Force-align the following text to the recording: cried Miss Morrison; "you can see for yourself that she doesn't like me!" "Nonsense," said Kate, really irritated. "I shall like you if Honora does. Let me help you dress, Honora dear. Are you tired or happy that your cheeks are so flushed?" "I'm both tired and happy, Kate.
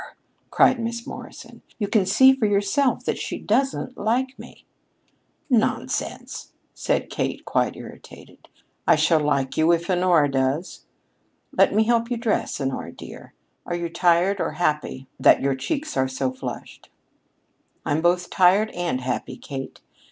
cried 0.49 0.79
Miss 0.79 1.05
Morrison; 1.05 1.61
"you 1.77 1.87
can 1.87 2.07
see 2.07 2.33
for 2.33 2.47
yourself 2.47 3.05
that 3.05 3.19
she 3.19 3.37
doesn't 3.37 3.99
like 3.99 4.39
me!" 4.39 4.65
"Nonsense," 5.47 6.53
said 6.73 7.11
Kate, 7.11 7.43
really 7.53 7.77
irritated. 7.77 8.47
"I 8.87 8.95
shall 8.95 9.19
like 9.19 9.57
you 9.57 9.71
if 9.71 9.91
Honora 9.91 10.27
does. 10.31 10.87
Let 11.55 11.75
me 11.75 11.83
help 11.83 12.09
you 12.09 12.17
dress, 12.17 12.59
Honora 12.59 12.91
dear. 12.93 13.35
Are 13.63 13.75
you 13.75 13.89
tired 13.89 14.41
or 14.41 14.53
happy 14.53 15.05
that 15.19 15.39
your 15.43 15.53
cheeks 15.53 15.95
are 15.95 16.07
so 16.07 16.31
flushed?" 16.31 16.89
"I'm 17.85 18.01
both 18.01 18.31
tired 18.31 18.71
and 18.71 19.01
happy, 19.01 19.37
Kate. 19.37 19.81